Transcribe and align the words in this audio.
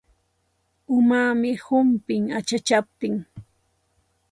Umaami 0.97 1.51
humpin 1.65 2.23
achachaptin. 2.39 3.15